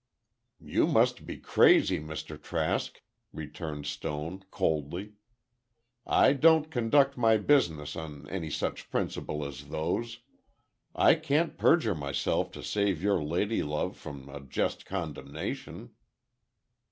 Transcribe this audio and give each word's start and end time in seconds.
"You 0.59 0.87
must 0.87 1.27
be 1.27 1.37
crazy, 1.37 1.99
Mr. 1.99 2.41
Trask," 2.41 3.03
returned 3.31 3.85
Stone, 3.85 4.45
coldly. 4.49 5.13
"I 6.07 6.33
don't 6.33 6.71
conduct 6.71 7.17
my 7.19 7.37
business 7.37 7.95
on 7.95 8.27
any 8.27 8.49
such 8.49 8.89
principles 8.89 9.61
as 9.61 9.69
those. 9.69 10.21
I 10.95 11.13
can't 11.13 11.55
perjure 11.55 11.93
myself 11.93 12.51
to 12.53 12.63
save 12.63 13.03
your 13.03 13.23
lady 13.23 13.61
love 13.61 13.95
from 13.95 14.27
a 14.27 14.41
just 14.41 14.87
condemnation." 14.87 15.91